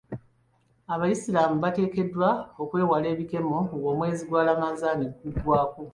Abayisiraamu 0.93 1.57
bateekeddwa 1.63 2.29
okwewala 2.61 3.07
ebikemo 3.13 3.55
ng'omwezi 3.77 4.23
gwa 4.29 4.41
Lamanzaani 4.47 5.07
guggwako. 5.21 5.81